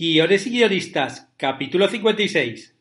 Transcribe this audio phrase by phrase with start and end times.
[0.00, 2.72] Guiones y guionistas, capítulo 56.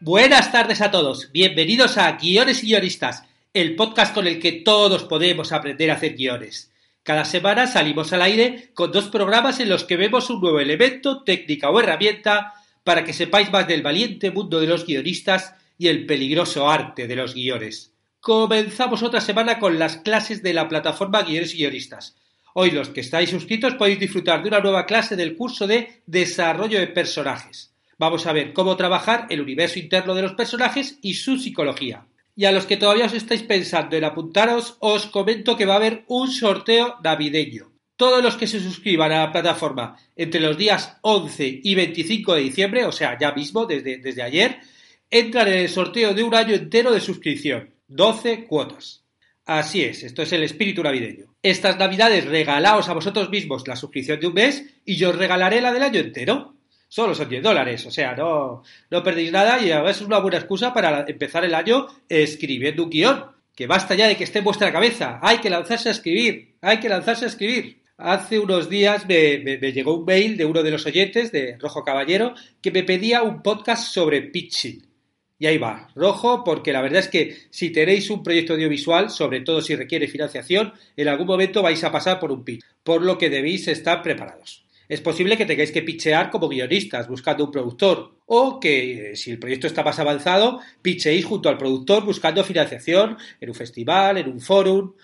[0.00, 3.24] Buenas tardes a todos, bienvenidos a Guiones y guionistas,
[3.54, 6.70] el podcast con el que todos podemos aprender a hacer guiones.
[7.02, 11.22] Cada semana salimos al aire con dos programas en los que vemos un nuevo elemento,
[11.22, 12.52] técnica o herramienta
[12.84, 17.16] para que sepáis más del valiente mundo de los guionistas y el peligroso arte de
[17.16, 17.92] los guiones.
[18.20, 22.16] Comenzamos otra semana con las clases de la plataforma Guiones y Guionistas.
[22.54, 26.80] Hoy los que estáis suscritos podéis disfrutar de una nueva clase del curso de Desarrollo
[26.80, 27.72] de Personajes.
[27.98, 32.06] Vamos a ver cómo trabajar el universo interno de los personajes y su psicología.
[32.34, 35.76] Y a los que todavía os estáis pensando en apuntaros, os comento que va a
[35.76, 37.70] haber un sorteo navideño.
[37.96, 42.40] Todos los que se suscriban a la plataforma entre los días 11 y 25 de
[42.40, 44.60] diciembre, o sea, ya mismo, desde, desde ayer,
[45.10, 47.74] entran en el sorteo de un año entero de suscripción.
[47.88, 49.04] 12 cuotas.
[49.44, 51.26] Así es, esto es el espíritu navideño.
[51.40, 55.60] Estas navidades regalaos a vosotros mismos la suscripción de un mes y yo os regalaré
[55.60, 56.54] la del año entero.
[56.88, 60.72] Solo son 10 dólares, o sea, no, no perdéis nada y es una buena excusa
[60.72, 63.24] para empezar el año escribiendo un guion.
[63.54, 65.20] Que basta ya de que esté en vuestra cabeza.
[65.22, 66.56] Hay que lanzarse a escribir.
[66.60, 67.82] Hay que lanzarse a escribir.
[67.96, 71.82] Hace unos días me, me, llegó un mail de uno de los oyentes, de Rojo
[71.82, 74.95] Caballero, que me pedía un podcast sobre pitching.
[75.38, 79.40] Y ahí va, rojo, porque la verdad es que si tenéis un proyecto audiovisual, sobre
[79.40, 83.18] todo si requiere financiación, en algún momento vais a pasar por un pitch, por lo
[83.18, 84.64] que debéis estar preparados.
[84.88, 89.38] Es posible que tengáis que pitchear como guionistas buscando un productor, o que, si el
[89.38, 94.40] proyecto está más avanzado, pitchéis junto al productor buscando financiación en un festival, en un
[94.40, 94.94] fórum,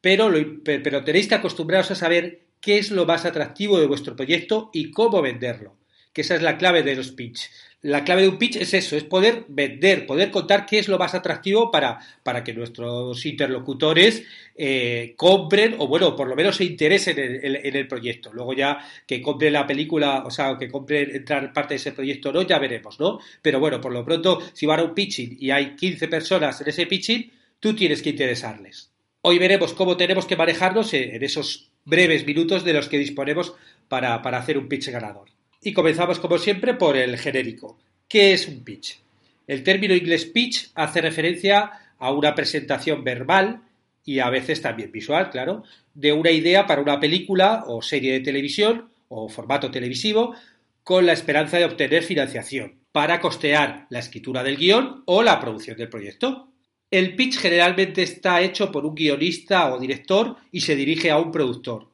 [0.00, 0.32] pero,
[0.64, 4.90] pero tenéis que acostumbraros a saber qué es lo más atractivo de vuestro proyecto y
[4.90, 5.76] cómo venderlo,
[6.14, 7.50] que esa es la clave de los pitch
[7.84, 10.98] la clave de un pitch es eso, es poder vender, poder contar qué es lo
[10.98, 14.24] más atractivo para, para que nuestros interlocutores
[14.56, 18.32] eh, compren o, bueno, por lo menos se interesen en, el proyecto.
[18.32, 22.30] Luego ya que compren la película, o sea, que compren entrar parte de ese proyecto
[22.30, 23.18] o no, ya veremos, ¿no?
[23.42, 26.68] Pero bueno, por lo pronto, si van a un pitching y hay 15 personas en
[26.68, 27.30] ese pitching,
[27.60, 28.92] tú tienes que interesarles.
[29.20, 33.54] Hoy veremos cómo tenemos que manejarnos en esos breves minutos de los que disponemos
[33.88, 35.34] para, para hacer un pitch ganador.
[35.64, 37.78] Y comenzamos como siempre por el genérico.
[38.06, 38.98] ¿Qué es un pitch?
[39.46, 43.62] El término inglés pitch hace referencia a una presentación verbal
[44.04, 45.64] y a veces también visual, claro,
[45.94, 50.34] de una idea para una película o serie de televisión o formato televisivo
[50.82, 55.78] con la esperanza de obtener financiación para costear la escritura del guion o la producción
[55.78, 56.48] del proyecto.
[56.90, 61.32] El pitch generalmente está hecho por un guionista o director y se dirige a un
[61.32, 61.93] productor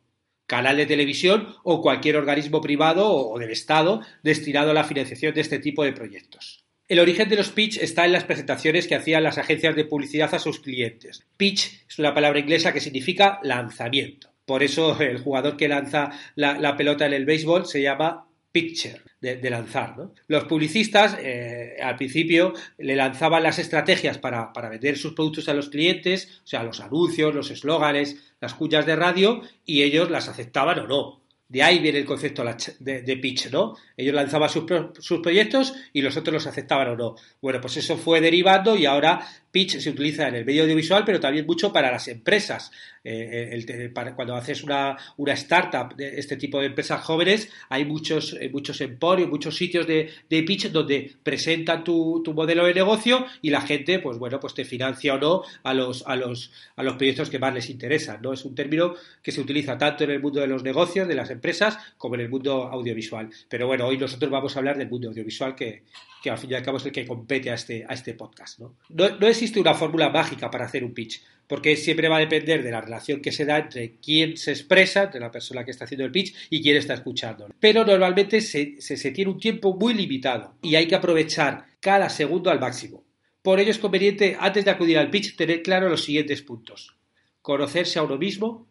[0.51, 5.43] canal de televisión o cualquier organismo privado o del Estado destinado a la financiación de
[5.43, 6.65] este tipo de proyectos.
[6.89, 10.35] El origen de los pitch está en las presentaciones que hacían las agencias de publicidad
[10.35, 11.25] a sus clientes.
[11.37, 14.33] Pitch es una palabra inglesa que significa lanzamiento.
[14.45, 19.51] Por eso el jugador que lanza la, pelota en el béisbol se llama pitcher, de,
[19.51, 19.97] lanzar.
[20.27, 25.55] Los publicistas eh, al principio le lanzaban las estrategias para, para, vender sus productos a
[25.55, 30.29] los clientes, o sea, los anuncios, los eslóganes, las cuñas de radio, y ellos las
[30.29, 31.21] aceptaban o no.
[31.51, 32.45] De ahí viene el concepto
[32.79, 33.75] de, pitch, ¿no?
[33.97, 34.63] Ellos lanzaban sus,
[35.01, 37.17] sus, proyectos y los otros los aceptaban o no.
[37.43, 41.19] Bueno, pues eso fue derivando y ahora pitch se utiliza en el medio audiovisual, pero
[41.19, 42.71] también mucho para las empresas.
[43.03, 44.97] Eh, el, para, cuando haces una,
[45.29, 50.11] startup de este tipo de empresas jóvenes, hay muchos, eh, muchos emporios, muchos sitios de,
[50.29, 55.15] pitch donde presentan tu, modelo de negocio y la gente, pues bueno, pues te financia
[55.15, 58.33] o no a los, a los, a los proyectos que más les interesan, ¿no?
[58.33, 61.31] Es un término que se utiliza tanto en el mundo de los negocios, de las
[61.31, 63.31] empresas, como en el mundo audiovisual.
[63.49, 65.85] Pero bueno, hoy nosotros vamos a hablar del mundo audiovisual que,
[66.23, 68.61] que al fin y al cabo es el que compete a este, a este podcast.
[68.61, 72.63] No, no existe una fórmula mágica para hacer un pitch porque siempre va a depender
[72.63, 75.85] de la relación que se da entre quién se expresa, entre la persona que está
[75.85, 77.49] haciendo el pitch y quién está escuchando.
[77.59, 78.77] Pero normalmente se,
[79.11, 83.03] tiene un tiempo muy limitado y hay que aprovechar cada segundo al máximo.
[83.43, 86.95] Por ello es conveniente, antes de acudir al pitch, tener claro los siguientes puntos.
[87.43, 88.69] Conocerse a uno mismo,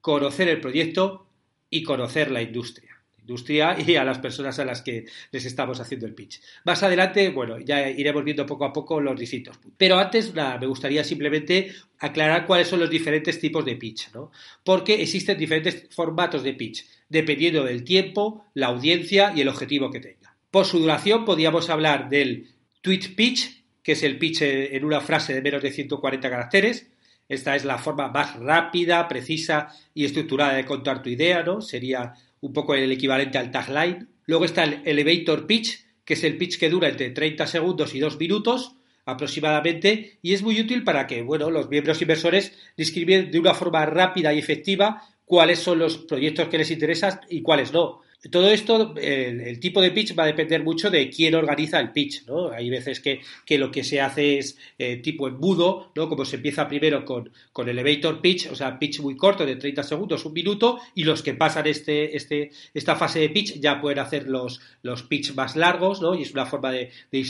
[0.00, 1.28] conocer el proyecto
[1.70, 2.95] y conocer la industria
[3.26, 6.40] industria y a las personas a las que les estamos haciendo el pitch.
[6.64, 9.76] Más adelante, bueno, ya iremos viendo poco a poco los distintos puntos.
[9.76, 14.30] Pero antes, nada, me gustaría simplemente aclarar cuáles son los diferentes tipos de pitch, ¿no?
[14.64, 20.00] Porque existen diferentes formatos de pitch, dependiendo del tiempo, la audiencia y el objetivo que
[20.00, 20.36] tenga.
[20.50, 22.48] Por su duración, podríamos hablar del
[22.80, 26.86] tweet pitch, que es el pitch en una frase de menos de 140 caracteres,
[27.28, 31.60] esta es la forma más rápida, precisa y estructurada de contar tu idea, ¿no?
[31.60, 32.14] Sería
[32.46, 34.08] un poco el equivalente al tagline.
[34.26, 37.98] Luego está el elevator pitch, que es el pitch que dura entre 30 segundos y
[37.98, 43.38] 2 minutos, aproximadamente y es muy útil para que bueno, los miembros inversores describen de
[43.38, 48.00] una forma rápida y efectiva cuáles son los proyectos que les interesan y cuáles no.
[48.30, 52.26] Todo esto, el, tipo de pitch va a depender mucho de quién organiza el pitch,
[52.26, 52.50] ¿no?
[52.50, 53.20] Hay veces que,
[53.58, 56.08] lo que se hace es eh, tipo embudo, ¿no?
[56.08, 59.82] Como se empieza primero con, con elevator pitch, o sea, pitch muy corto de 30
[59.82, 63.98] segundos, un minuto, y los que pasan este, este, esta fase de pitch ya pueden
[63.98, 66.14] hacer los, los pitch más largos, ¿no?
[66.14, 67.26] Y es una forma de, de ir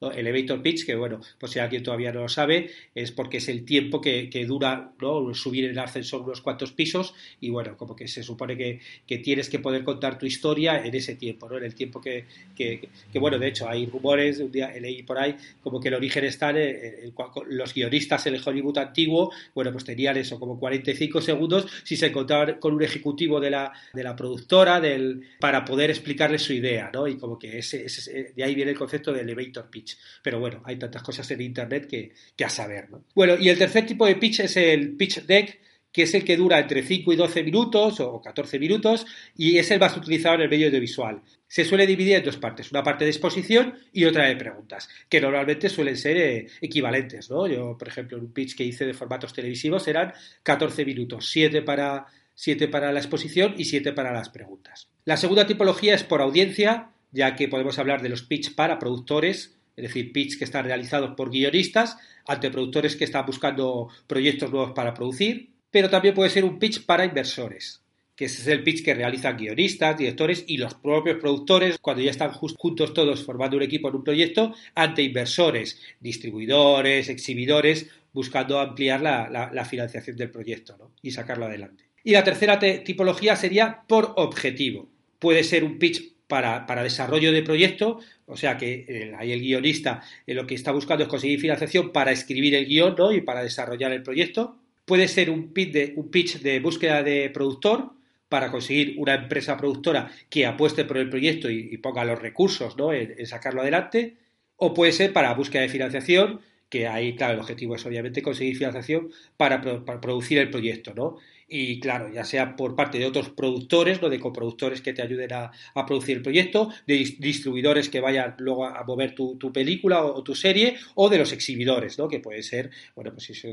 [0.00, 3.66] Elevator pitch, que bueno, pues si alguien todavía no lo sabe, es porque es el
[3.66, 5.34] tiempo que, dura ¿no?
[5.34, 8.80] subir el ascensor unos cuantos pisos y bueno, como que se supone que,
[9.18, 11.58] tienes que poder contar tu historia en ese tiempo, ¿no?
[11.58, 12.24] En el tiempo que,
[12.56, 16.24] que, bueno, de hecho hay rumores, un día leí por ahí, como que el origen
[16.24, 17.12] está en,
[17.48, 22.06] los guionistas en el Hollywood antiguo, bueno, pues tenían eso, como 45 segundos si se
[22.06, 26.90] encontraban con un ejecutivo de la, de la productora del, para poder explicarle su idea,
[26.92, 27.06] ¿no?
[27.06, 29.89] Y como que ese, ese, de ahí viene el concepto de elevator pitch.
[30.22, 32.90] Pero bueno, hay tantas cosas en Internet que, a saber.
[32.90, 33.04] ¿no?
[33.14, 35.60] Bueno, y el tercer tipo de pitch es el pitch deck,
[35.92, 39.06] que es el que dura entre 5 y 12 minutos o 14 minutos
[39.36, 41.22] y es el más utilizado en el medio audiovisual.
[41.48, 45.20] Se suele dividir en dos partes, una parte de exposición y otra de preguntas, que
[45.20, 47.28] normalmente suelen ser eh, equivalentes.
[47.30, 47.46] ¿no?
[47.48, 50.12] Yo, por ejemplo, en un pitch que hice de formatos televisivos eran
[50.44, 54.88] 14 minutos, 7 para, 7 para la exposición y 7 para las preguntas.
[55.04, 59.59] La segunda tipología es por audiencia, ya que podemos hablar de los pitch para productores,
[59.76, 61.96] es decir, pitch que están realizados por guionistas
[62.26, 66.84] ante productores que están buscando proyectos nuevos para producir, pero también puede ser un pitch
[66.84, 67.82] para inversores,
[68.16, 72.10] que ese es el pitch que realizan guionistas, directores y los propios productores cuando ya
[72.10, 79.00] están juntos todos formando un equipo en un proyecto ante inversores, distribuidores, exhibidores, buscando ampliar
[79.00, 81.84] la, financiación del proyecto y sacarlo adelante.
[82.02, 84.88] Y la tercera tipología sería por objetivo.
[85.18, 89.40] Puede ser un pitch para, para, desarrollo de proyecto, o sea que eh, ahí el
[89.40, 93.12] guionista eh, lo que está buscando es conseguir financiación para escribir el guion ¿no?
[93.12, 94.56] y para desarrollar el proyecto.
[94.86, 97.90] Puede ser un pitch, de, un pitch de búsqueda de productor
[98.28, 102.92] para conseguir una empresa productora que apueste por el proyecto y, ponga los recursos ¿no?
[102.92, 104.16] en, sacarlo adelante.
[104.56, 108.56] O puede ser para búsqueda de financiación, que ahí, claro, el objetivo es obviamente conseguir
[108.56, 111.16] financiación para, para producir el proyecto, ¿no?
[111.50, 114.08] Y claro, ya sea por parte de otros productores, ¿no?
[114.08, 115.50] de coproductores que te ayuden a,
[115.84, 120.76] producir el proyecto, de distribuidores que vayan luego a, mover tu, película o, tu serie,
[120.94, 122.06] o de los exhibidores, ¿no?
[122.08, 123.44] que puede ser, bueno, pues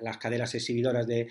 [0.00, 1.28] las cadenas exhibidoras de,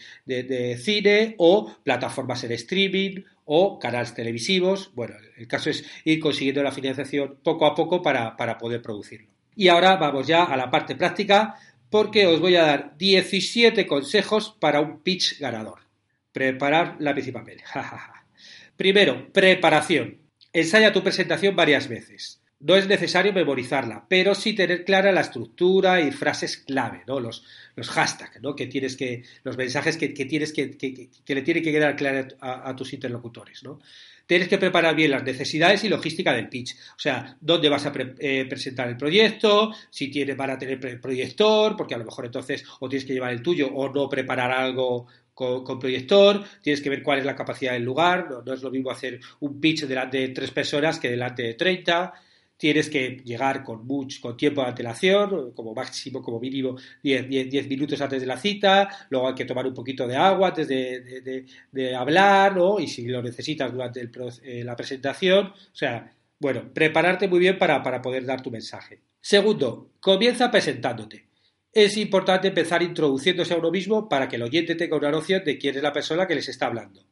[0.77, 4.91] cine o plataformas en streaming o canales televisivos.
[4.93, 9.29] Bueno, el caso es ir consiguiendo la financiación poco a poco para, para poder producirlo.
[9.55, 11.55] Y ahora vamos ya a la parte práctica
[11.89, 15.82] porque os voy a dar 17 consejos para un pitch ganador.
[16.33, 17.61] Preparar lápiz y papel.
[18.75, 20.17] Primero, preparación.
[20.51, 22.41] Ensaya tu presentación varias veces.
[22.59, 27.19] No es necesario memorizarla, pero sí tener clara la estructura y frases clave, ¿no?
[27.19, 27.45] Los,
[27.75, 28.55] los hashtags, ¿no?
[28.55, 32.73] Que tienes que, los mensajes que, tienes que, que, le tienen que quedar claros a,
[32.75, 33.79] tus interlocutores, ¿no?
[34.25, 36.73] Tienes que preparar bien las necesidades y logística del pitch.
[36.95, 41.75] O sea, dónde vas a eh, presentar el proyecto, si tiene, van a tener proyector,
[41.75, 45.07] porque a lo mejor entonces o tienes que llevar el tuyo o no preparar algo
[45.33, 48.91] con, proyector, tienes que ver cuál es la capacidad del lugar, no, es lo mismo
[48.91, 52.13] hacer un pitch delante de tres personas que delante de 30,
[52.55, 57.99] tienes que llegar con mucho con tiempo de antelación, como máximo, como mínimo 10, minutos
[58.01, 62.55] antes de la cita, luego hay que tomar un poquito de agua antes de, hablar,
[62.55, 62.79] ¿no?
[62.79, 64.01] y si lo necesitas durante
[64.43, 69.01] eh, la presentación, o sea, bueno, prepararte muy bien para, para poder dar tu mensaje.
[69.19, 71.32] Segundo, comienza presentándote
[71.73, 75.57] es importante empezar introduciéndose a uno mismo para que el oyente tenga una noción de
[75.57, 77.03] quién es la persona que les está hablando.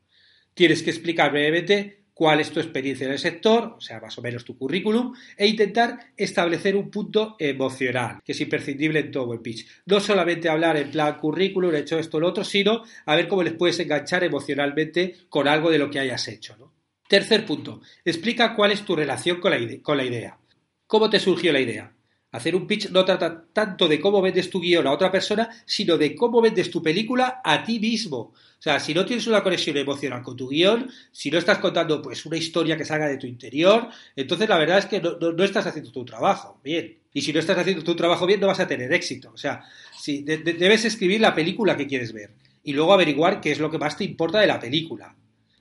[0.54, 4.22] Tienes que explicar brevemente cuál es tu experiencia en el sector, o sea, más o
[4.22, 9.40] menos tu currículum, e intentar establecer un punto emocional, que es imprescindible en todo el
[9.40, 9.66] pitch.
[9.88, 13.42] No solamente hablar en plan currículum, he hecho esto lo otro, sino a ver cómo
[13.42, 16.74] les puedes enganchar emocionalmente con algo de lo que hayas hecho.
[17.08, 19.52] Tercer punto, explica cuál es tu relación con
[19.98, 20.38] la idea.
[20.86, 21.92] ¿Cómo te surgió la idea?
[22.32, 25.98] Hacer un pitch no trata tanto de cómo vendes tu guion a otra persona, sino
[25.98, 28.18] de cómo vendes tu película a ti mismo.
[28.62, 32.02] O sea, si no tienes una conexión emocional con tu guion, si no estás contando
[32.02, 35.66] pues una historia que salga de tu interior, entonces la verdad es que no, estás
[35.66, 37.00] haciendo tu trabajo bien.
[37.14, 39.32] Y si no estás haciendo tu trabajo bien, no vas a tener éxito.
[39.34, 39.64] O sea,
[40.00, 42.32] si debes escribir la película que quieres ver
[42.64, 45.16] y luego averiguar qué es lo que más te importa de la película.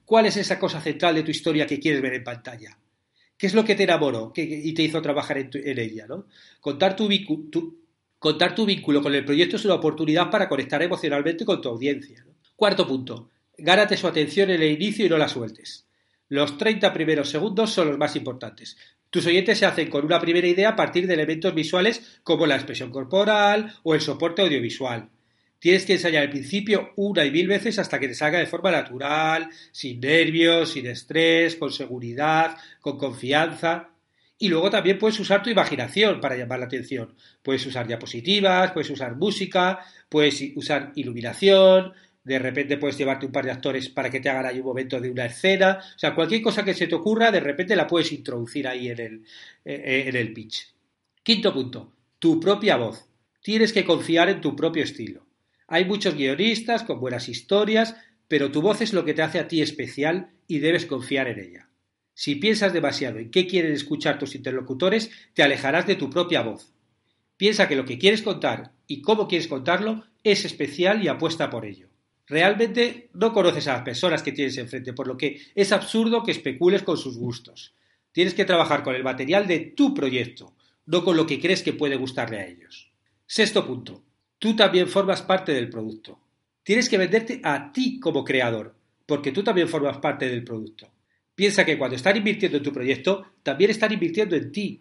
[0.05, 2.77] ¿Cuál es esa cosa central de tu historia que quieres ver en pantalla?
[3.41, 6.07] ¿Qué es lo que te enamoró y te hizo trabajar en, ella?
[6.07, 6.27] ¿no?
[6.61, 7.09] Contar tu,
[8.19, 12.23] contar tu vínculo con el proyecto es una oportunidad para conectar emocionalmente con tu audiencia.
[12.55, 13.31] Cuarto punto.
[13.57, 15.87] Gánate su atención en el inicio y no la sueltes.
[16.29, 18.77] Los 30 primeros segundos son los más importantes.
[19.09, 22.57] Tus oyentes se hacen con una primera idea a partir de elementos visuales como la
[22.57, 25.09] expresión corporal o el soporte audiovisual.
[25.61, 28.71] Tienes que ensayar al principio una y mil veces hasta que te salga de forma
[28.71, 33.90] natural, sin nervios, sin estrés, con seguridad, con confianza.
[34.38, 37.14] Y luego también puedes usar tu imaginación para llamar la atención.
[37.43, 41.93] Puedes usar diapositivas, puedes usar música, puedes usar iluminación,
[42.25, 44.99] de repente puedes llevarte un par de actores para que te hagan ahí un momento
[44.99, 48.12] de una escena, o sea, cualquier cosa que se te ocurra, de repente la puedes
[48.12, 49.25] introducir ahí en el,
[49.64, 50.75] eh, en el pitch.
[51.23, 53.07] Quinto punto, tu propia voz.
[53.43, 55.30] Tienes que confiar en tu propio estilo.
[55.73, 57.95] Hay muchos guionistas con buenas historias,
[58.27, 61.39] pero tu voz es lo que te hace a ti especial y debes confiar en
[61.39, 61.71] ella.
[62.12, 66.75] Si piensas demasiado en qué quieren escuchar tus interlocutores, te alejarás de tu propia voz.
[67.37, 71.65] Piensa que lo que quieres contar y cómo quieres contarlo es especial y apuesta por
[71.65, 71.89] ello.
[72.27, 76.33] Realmente no conoces a las personas que tienes enfrente, por lo que es absurdo que
[76.33, 77.77] especules con sus gustos.
[78.11, 80.53] Tienes que trabajar con el material de tu proyecto,
[80.87, 82.91] no con lo que crees que puede gustarle a ellos.
[83.25, 84.10] Sexto punto.
[84.41, 86.19] Tú también formas parte del producto.
[86.63, 90.91] Tienes que venderte a ti como creador, porque tú también formas parte del producto.
[91.35, 94.81] Piensa que cuando están invirtiendo en tu proyecto, también están invirtiendo en ti,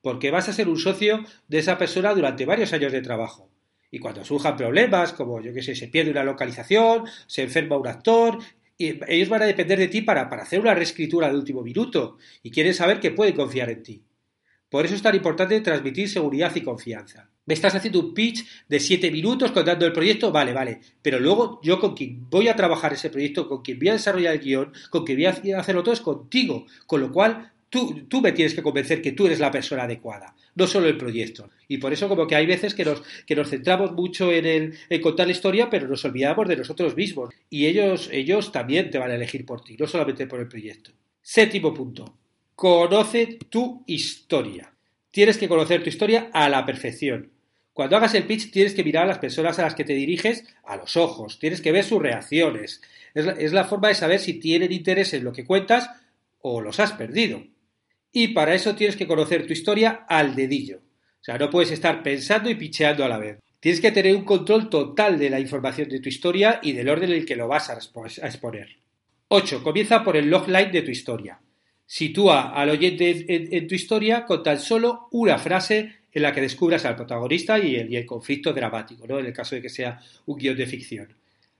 [0.00, 3.50] porque vas a ser un socio de esa persona durante varios años de trabajo.
[3.90, 7.88] Y cuando surjan problemas, como yo que sé, se pierde una localización, se enferma un
[7.88, 8.38] actor,
[8.78, 12.52] ellos van a depender de ti para, para hacer una reescritura de último minuto y
[12.52, 14.02] quieren saber que pueden confiar en ti.
[14.72, 17.28] Por eso es tan importante transmitir seguridad y confianza.
[17.44, 20.80] Me estás haciendo un pitch de siete minutos contando el proyecto, vale, vale.
[21.02, 24.32] Pero luego yo con quien voy a trabajar ese proyecto, con quien voy a desarrollar
[24.32, 26.64] el guion, con quien voy a hacerlo todo es contigo.
[26.86, 30.66] Con lo cual Tú, me tienes que convencer que tú eres la persona adecuada, no
[30.66, 31.48] solo el proyecto.
[31.68, 35.00] Y por eso como que hay veces que nos, que nos centramos mucho en, el,
[35.00, 37.30] contar la historia, pero nos olvidamos de nosotros mismos.
[37.48, 40.90] Y ellos, ellos también te van a elegir por ti, no solamente por el proyecto.
[41.22, 42.18] Séptimo punto.
[42.54, 44.72] Conoce tu historia.
[45.10, 47.30] Tienes que conocer tu historia a la perfección.
[47.72, 50.44] Cuando hagas el pitch tienes que mirar a las personas a las que te diriges
[50.64, 52.82] a los ojos, tienes que ver sus reacciones.
[53.14, 55.90] Es la, forma de saber si tienen interés en lo que cuentas
[56.40, 57.42] o los has perdido.
[58.12, 60.78] Y para eso tienes que conocer tu historia al dedillo.
[61.20, 63.38] O sea, no puedes estar pensando y picheando a la vez.
[63.60, 67.10] Tienes que tener un control total de la información de tu historia y del orden
[67.10, 68.76] en el que lo vas a exponer.
[69.28, 69.62] 8.
[69.62, 71.40] Comienza por el logline de tu historia.
[71.94, 76.86] Sitúa al oyente en, tu historia con tan solo una frase en la que descubras
[76.86, 79.18] al protagonista y el, conflicto dramático, ¿no?
[79.18, 81.14] En el caso de que sea un guion de ficción.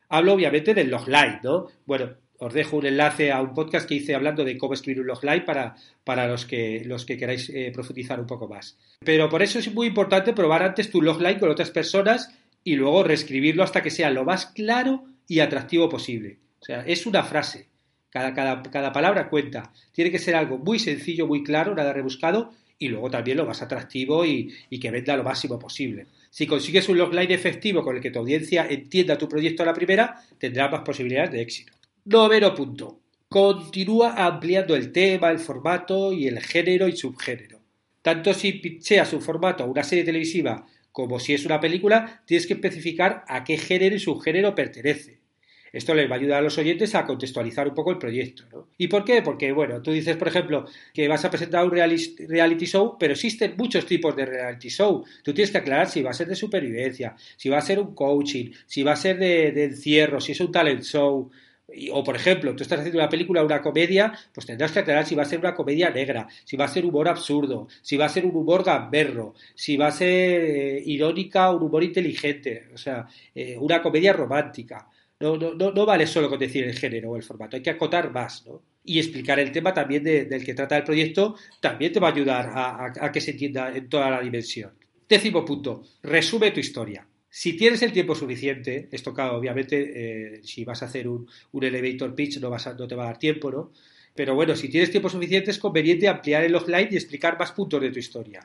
[0.08, 1.66] Hablo obviamente del logline, ¿no?
[1.84, 5.08] Bueno, os dejo un enlace a un podcast que hice hablando de cómo escribir un
[5.08, 8.78] logline para, para los, que, los que queráis eh, profundizar un poco más.
[9.04, 12.34] Pero por eso es muy importante probar antes tu logline con otras personas
[12.64, 16.38] y luego reescribirlo hasta que sea lo más claro y atractivo posible.
[16.58, 17.71] O sea, es una frase.
[18.12, 19.72] Cada, cada, cada palabra cuenta.
[19.90, 23.62] Tiene que ser algo muy sencillo, muy claro, nada rebuscado y luego también lo más
[23.62, 26.06] atractivo y, y, que venda lo máximo posible.
[26.28, 29.72] Si consigues un logline efectivo con el que tu audiencia entienda tu proyecto a la
[29.72, 31.72] primera, tendrás más posibilidades de éxito.
[32.04, 32.98] Noveno punto.
[33.28, 37.60] Continúa ampliando el tema, el formato y el género y subgénero.
[38.02, 42.46] Tanto si pitcheas un formato a una serie televisiva como si es una película, tienes
[42.46, 45.21] que especificar a qué género y subgénero pertenece.
[45.72, 48.44] Esto les va a ayudar a los oyentes a contextualizar un poco el proyecto.
[48.52, 48.68] ¿no?
[48.76, 49.22] ¿Y por qué?
[49.22, 53.54] Porque, bueno, tú dices, por ejemplo, que vas a presentar un reality show, pero existen
[53.56, 55.04] muchos tipos de reality show.
[55.22, 57.94] Tú tienes que aclarar si va a ser de supervivencia, si va a ser un
[57.94, 61.30] coaching, si va a ser de, encierro, si es un talent show.
[61.92, 65.14] O, por ejemplo, tú estás haciendo una película, una comedia, pues tendrás que aclarar si
[65.14, 68.08] va a ser una comedia negra, si va a ser humor absurdo, si va a
[68.10, 73.06] ser un humor gamberro, si va a ser eh, irónica un humor inteligente, o sea,
[73.34, 74.86] eh, una comedia romántica.
[75.22, 78.10] No, no, no, vale solo con decir el género o el formato, hay que acotar
[78.12, 78.60] más, ¿no?
[78.84, 82.50] Y explicar el tema también del que trata el proyecto también te va a ayudar
[82.52, 84.72] a, a que se entienda en toda la dimensión.
[85.08, 87.06] Décimo punto, resume tu historia.
[87.30, 89.76] Si tienes el tiempo suficiente, esto claro, obviamente,
[90.36, 93.04] eh, si vas a hacer un, un elevator pitch no, vas a, no te va
[93.04, 93.72] a dar tiempo, ¿no?
[94.14, 97.80] Pero bueno, si tienes tiempo suficiente es conveniente ampliar el offline y explicar más puntos
[97.80, 98.40] de tu historia.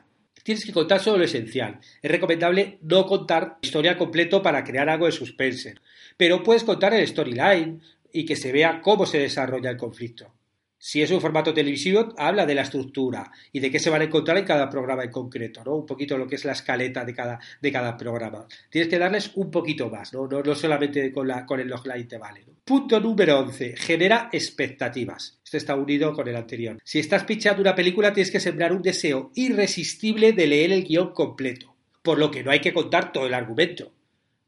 [0.48, 1.78] Tienes que contar solo lo esencial.
[2.00, 5.74] Es recomendable no contar historia completo para crear algo de suspense,
[6.16, 7.82] pero puedes contar el storyline
[8.14, 10.32] y que se vea cómo se desarrolla el conflicto.
[10.80, 14.04] Si es un formato televisivo, habla de la estructura y de qué se van a
[14.04, 15.74] encontrar en cada programa en concreto, ¿no?
[15.74, 18.46] Un poquito lo que es la escaleta de cada, de cada programa.
[18.70, 20.28] Tienes que darles un poquito más, ¿no?
[20.28, 22.44] No, no solamente con, la, con el logline te vale.
[22.64, 23.76] Punto número 11.
[23.76, 25.40] Genera expectativas.
[25.44, 26.78] Esto está unido con el anterior.
[26.84, 31.12] Si estás pichando una película, tienes que sembrar un deseo irresistible de leer el guion
[31.12, 33.90] completo, por lo que no hay que contar todo el argumento.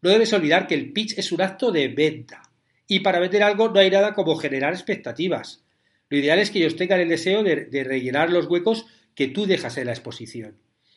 [0.03, 2.43] No debes olvidar que el pitch es un acto de venta.
[2.87, 5.65] Y para vender algo no hay nada como generar expectativas.
[6.11, 9.79] Lo ideal es que ellos tengan el deseo de, rellenar los huecos que tú dejas
[9.79, 10.57] en la exposición.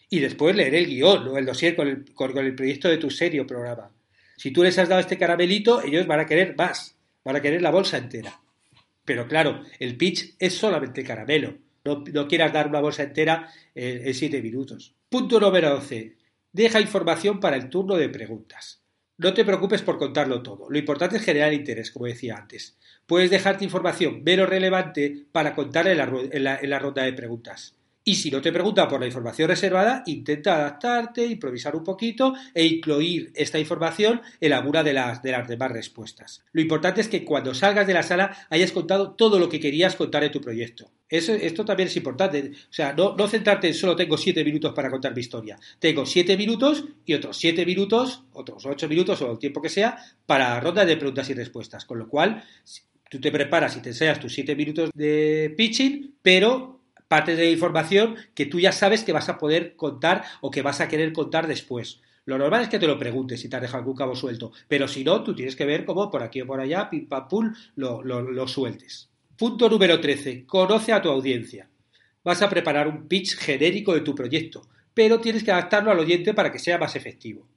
[0.10, 3.48] Y después leer el guion, o el dossier con el, proyecto de tu serie o
[3.48, 3.91] programa.
[4.38, 7.62] Si tú les has dado este caramelito, ellos van a querer más, van a querer
[7.62, 8.41] la bolsa entera.
[9.05, 11.58] Pero claro, el pitch es solamente el caramelo.
[11.86, 14.96] No, quieras dar una bolsa entera en, siete minutos.
[15.10, 16.15] Punto número 12.
[16.51, 18.82] Deja información para el turno de preguntas.
[19.17, 20.70] No te preocupes por contarlo todo.
[20.70, 22.77] Lo importante es generar interés, como decía antes.
[23.06, 27.76] Puedes dejarte información menos relevante para contar en la ronda de preguntas.
[28.06, 32.66] Y si no te pregunta por la información reservada, intenta adaptarte, improvisar un poquito e
[32.66, 36.44] incluir esta información en alguna de las, de las demás respuestas.
[36.52, 39.96] Lo importante es que cuando salgas de la sala hayas contado todo lo que querías
[39.96, 40.92] contar en tu proyecto.
[41.08, 42.52] Eso, esto también es importante.
[42.70, 45.58] O sea, no, no centrarte en solo tengo siete minutos para contar mi historia.
[45.80, 49.98] Tengo siete minutos y otros siete minutos, otros ocho minutos o el tiempo que sea,
[50.26, 51.86] para ronda de preguntas y respuestas.
[51.86, 52.44] Con lo cual,
[53.13, 58.15] tú te preparas y te enseñas tus siete minutos de pitching, pero parte de información
[58.34, 61.46] que tú ya sabes que vas a poder contar o que vas a querer contar
[61.46, 62.01] después.
[62.25, 64.88] Lo normal es que te lo preguntes si te has dejado algún cabo suelto, pero
[64.88, 67.53] si no, tú tienes que ver cómo por aquí o por allá, pim pam pum,
[67.75, 69.12] lo, lo sueltes.
[69.38, 70.48] Punto número 13.
[70.48, 71.70] Conoce a tu audiencia.
[72.24, 76.34] Vas a preparar un pitch genérico de tu proyecto, pero tienes que adaptarlo al oyente
[76.34, 77.48] para que sea más efectivo.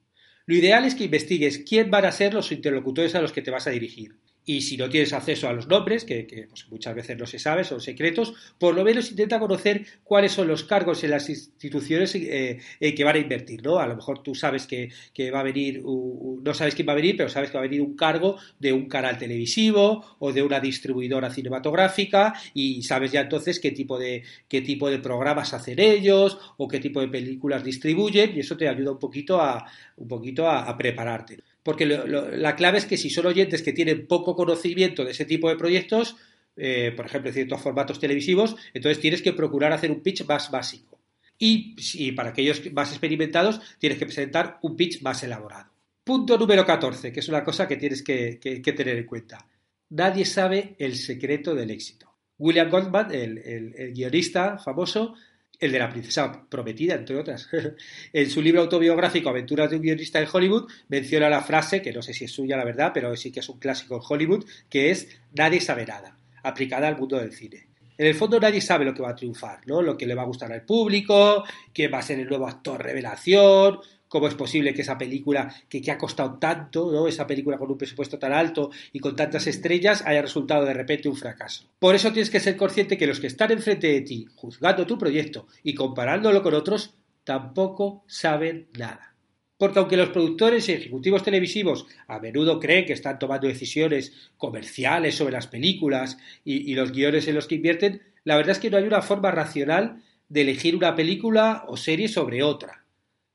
[0.44, 3.50] Lo ideal es que investigues quién van a ser los interlocutores a los que te
[3.50, 4.16] vas a dirigir
[4.48, 7.64] y si no tienes acceso a los nombres, que, pues, muchas veces no se sabe,
[7.64, 12.60] son secretos, por lo menos intenta conocer cuáles son los cargos en las instituciones eh,
[12.78, 13.80] que van a invertir, ¿no?
[13.80, 14.90] A lo mejor tú sabes que,
[15.32, 17.82] va a venir, no sabes quién va a venir, pero sabes que va a venir
[17.82, 23.58] un cargo de un canal televisivo o de una distribuidora cinematográfica y sabes ya entonces
[23.58, 28.36] qué tipo de, qué tipo de programas hacen ellos o qué tipo de películas distribuyen
[28.36, 32.86] y eso te ayuda un poquito a, un poquito a prepararte porque la clave es
[32.86, 36.14] que si son oyentes que tienen poco conocimiento de ese tipo de proyectos,
[36.54, 41.00] eh, por ejemplo, ciertos formatos televisivos, entonces tienes que procurar hacer un pitch más básico.
[41.36, 45.72] Y, para aquellos más experimentados, tienes que presentar un pitch más elaborado.
[46.04, 49.44] Punto número 14, que es una cosa que tienes que, tener en cuenta.
[49.90, 52.14] Nadie sabe el secreto del éxito.
[52.38, 55.14] William Goldman, el guionista famoso,
[55.58, 57.48] el de la princesa prometida, entre otras.
[58.12, 62.02] en su libro autobiográfico Aventuras de un guionista en Hollywood menciona la frase, que no
[62.02, 64.90] sé si es suya la verdad, pero sí que es un clásico en Hollywood, que
[64.90, 67.66] es nadie sabe nada, aplicada al mundo del cine.
[67.98, 69.80] En el fondo nadie sabe lo que va a triunfar, ¿no?
[69.80, 72.82] Lo que le va a gustar al público, quién va a ser el nuevo actor
[72.82, 77.08] revelación, cómo es posible que esa película que, ha costado tanto, ¿no?
[77.08, 81.08] esa película con un presupuesto tan alto y con tantas estrellas, haya resultado de repente
[81.08, 81.64] un fracaso.
[81.78, 84.98] Por eso tienes que ser consciente que los que están enfrente de ti, juzgando tu
[84.98, 89.14] proyecto y comparándolo con otros, tampoco saben nada.
[89.58, 95.14] Porque aunque los productores y ejecutivos televisivos a menudo creen que están tomando decisiones comerciales
[95.14, 98.70] sobre las películas y, y los guiones en los que invierten, la verdad es que
[98.70, 102.85] no hay una forma racional de elegir una película o serie sobre otra.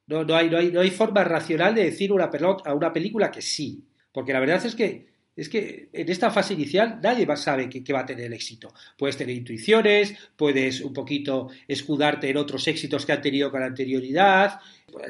[0.07, 2.29] No, no, hay, no, hay, no hay forma racional de decir una
[2.65, 3.83] a una película que sí.
[4.11, 7.93] Porque la verdad es que es que en esta fase inicial nadie va, sabe que,
[7.93, 8.73] va a tener éxito.
[8.97, 14.59] Puedes tener intuiciones, puedes un poquito escudarte en otros éxitos que han tenido con anterioridad.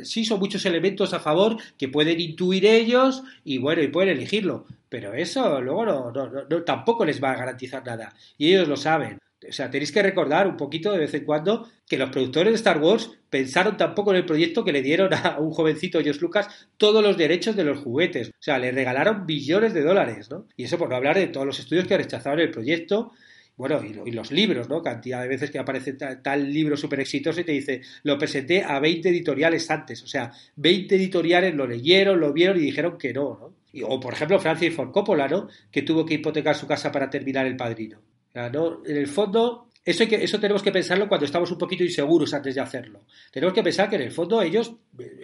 [0.03, 4.67] Sí, son muchos elementos a favor que pueden intuir ellos y bueno, y pueden elegirlo.
[4.89, 8.13] Pero eso luego no, no, tampoco les va a garantizar nada.
[8.37, 9.17] Y ellos lo saben.
[9.47, 12.57] O sea, tenéis que recordar un poquito de vez en cuando que los productores de
[12.57, 16.67] Star Wars pensaron tampoco en el proyecto que le dieron a un jovencito George Lucas
[16.77, 18.29] todos los derechos de los juguetes.
[18.29, 20.47] O sea, le regalaron billones de dólares, ¿no?
[20.55, 23.11] Y eso por no hablar de todos los estudios que rechazaron el proyecto.
[23.57, 24.81] Bueno, y, los libros, ¿no?
[24.81, 28.79] Cantidad de veces que aparece tal, libro súper exitoso y te dice, lo presenté a
[28.79, 30.01] 20 editoriales antes.
[30.03, 33.83] O sea, 20 editoriales lo leyeron, lo vieron y dijeron que no, ¿no?
[33.85, 35.47] o, por ejemplo, Francis Ford Coppola, ¿no?
[35.71, 37.99] Que tuvo que hipotecar su casa para terminar El Padrino.
[38.33, 43.05] En el fondo, eso, tenemos que pensarlo cuando estamos un poquito inseguros antes de hacerlo.
[43.31, 44.73] Tenemos que pensar que en el fondo ellos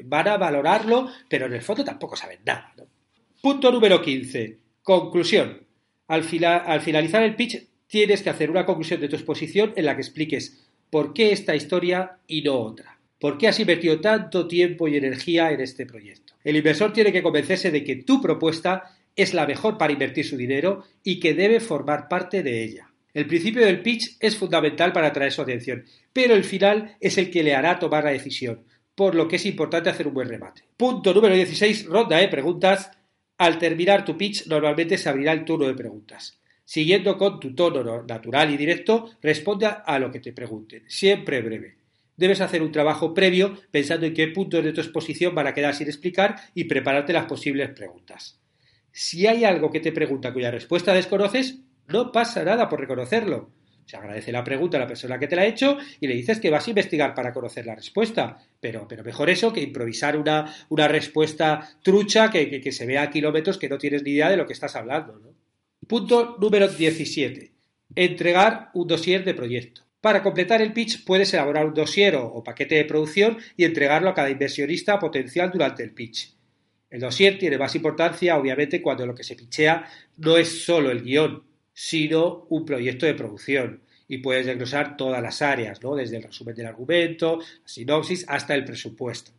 [0.04, 2.74] van a valorarlo, pero en el fondo tampoco saben nada.
[3.42, 4.58] Punto número 15.
[4.82, 5.66] Conclusión.
[6.08, 9.96] Al, al finalizar el pitch tienes que hacer una conclusión de tu exposición en la
[9.96, 13.00] que expliques por qué esta historia y no otra.
[13.20, 16.34] ¿Por qué has invertido tanto tiempo y energía en este proyecto?
[16.44, 20.38] El inversor tiene que convencerse de que tu propuesta es la mejor para invertir su
[20.38, 22.87] dinero y que debe formar parte de ella.
[23.18, 27.32] El principio del pitch es fundamental para atraer su atención, pero el final es el
[27.32, 28.62] que le hará tomar la decisión,
[28.94, 30.66] por lo que es importante hacer un buen remate.
[30.78, 32.92] Punto número 16, ronda de preguntas.
[33.40, 36.40] Al terminar tu pitch, normalmente se abrirá el turno de preguntas.
[36.64, 41.78] Siguiendo con tu tono natural y directo, responde a lo que te pregunten, siempre breve.
[42.16, 45.74] Debes hacer un trabajo previo pensando en qué puntos de tu exposición van a quedar
[45.74, 48.40] sin explicar y prepararte las posibles preguntas.
[48.92, 53.52] Si hay algo que te pregunta cuya respuesta desconoces, no pasa nada por reconocerlo.
[53.86, 56.42] Se agradece la pregunta a la persona que te la ha hecho y le dices
[56.42, 58.38] que vas a investigar para conocer la respuesta.
[58.60, 63.10] Pero, pero mejor eso que improvisar una, una respuesta trucha que, que, se vea a
[63.10, 65.34] kilómetros que no tienes ni idea de lo que estás hablando.
[65.88, 67.54] Punto número 17.
[67.96, 69.88] Entregar un dossier de proyecto.
[70.02, 74.14] Para completar el pitch puedes elaborar un dossier o, paquete de producción y entregarlo a
[74.14, 76.36] cada inversionista potencial durante el pitch.
[76.90, 79.86] El dossier tiene más importancia, obviamente, cuando lo que se pichea
[80.18, 81.44] no es solo el guion,
[81.80, 83.84] sino un proyecto de producción.
[84.08, 85.94] Y puedes desglosar todas las áreas, ¿no?
[85.94, 89.32] Desde el resumen del argumento, sinopsis, hasta el presupuesto.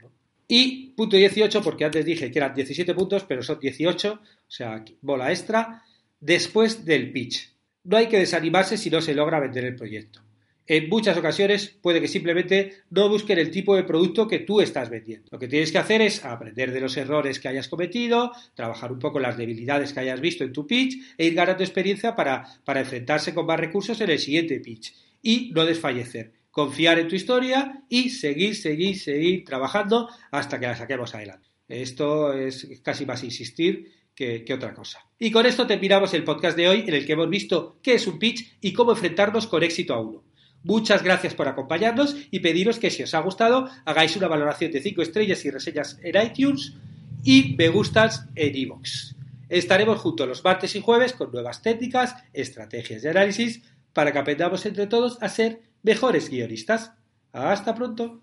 [0.47, 4.85] Y punto 18, porque antes dije que eran 17 puntos, pero son 18, o sea,
[5.01, 5.83] bola extra,
[6.21, 7.53] después del pitch.
[7.83, 10.28] No hay que desanimarse si no se logra vender el proyecto
[10.69, 14.91] en muchas ocasiones puede que simplemente no busquen el tipo de producto que tú estás
[14.91, 15.27] vendiendo.
[15.33, 18.99] Lo que tienes que hacer es aprender de los errores que hayas cometido, trabajar un
[18.99, 22.81] poco las debilidades que hayas visto en tu pitch e ir ganando experiencia para, para
[22.81, 24.95] enfrentarse con más recursos en el siguiente pitch.
[25.23, 26.33] Y no desfallecer.
[26.51, 31.49] Confiar en tu historia y seguir, seguir, seguir trabajando hasta que la saquemos adelante.
[31.67, 35.01] Esto es casi más insistir que, que, otra cosa.
[35.19, 38.07] Y con esto terminamos el podcast de hoy en el que hemos visto qué es
[38.07, 40.29] un pitch y cómo enfrentarnos con éxito a uno.
[40.69, 44.83] Muchas gracias por acompañarnos y pediros que si os ha gustado hagáis una valoración de
[44.83, 46.75] 5 estrellas y reseñas en iTunes
[47.25, 49.15] y me gustas en iVoox.
[49.49, 53.63] Estaremos juntos los martes y jueves con nuevas técnicas, estrategias de análisis
[53.95, 56.93] para que aprendamos entre todos a ser mejores guionistas.
[57.33, 58.21] Hasta pronto.